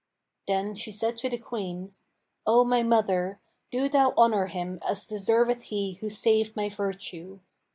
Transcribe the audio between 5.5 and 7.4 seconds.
he who saved my virtue.'